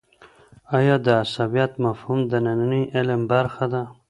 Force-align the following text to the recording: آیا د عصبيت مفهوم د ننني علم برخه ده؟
آیا 0.77 0.95
د 1.05 1.07
عصبيت 1.23 1.71
مفهوم 1.85 2.19
د 2.31 2.33
ننني 2.45 2.83
علم 2.95 3.21
برخه 3.33 3.65
ده؟ 3.73 3.83